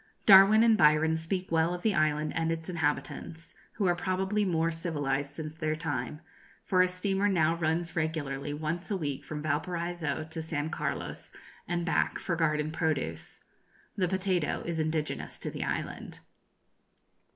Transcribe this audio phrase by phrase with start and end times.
[0.25, 4.71] Darwin and Byron speak well of the island and its inhabitants, who are probably more
[4.71, 6.21] civilised since their time,
[6.65, 11.31] for a steamer now runs regularly once a week from Valparaiso to San Carlos
[11.67, 13.43] and back for garden produce.
[13.95, 16.19] The potato is indigenous to the island.